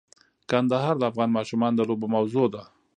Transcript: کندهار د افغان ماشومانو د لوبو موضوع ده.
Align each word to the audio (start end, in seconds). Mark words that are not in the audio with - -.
کندهار 0.49 0.95
د 0.97 1.03
افغان 1.11 1.29
ماشومانو 1.37 1.77
د 1.77 1.81
لوبو 1.89 2.07
موضوع 2.15 2.45
ده. 2.53 2.63